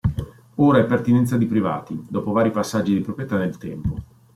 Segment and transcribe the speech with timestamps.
[0.55, 4.01] Ora è pertinenza di privati, dopo vari passaggi di proprietà nel tempo.